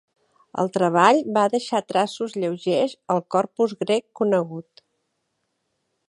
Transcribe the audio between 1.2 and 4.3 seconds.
va deixar traços lleugers al corpus grec